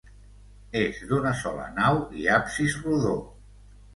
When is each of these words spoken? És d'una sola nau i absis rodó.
És 0.79 1.01
d'una 1.11 1.33
sola 1.41 1.67
nau 1.77 2.01
i 2.21 2.25
absis 2.37 2.79
rodó. 2.87 3.15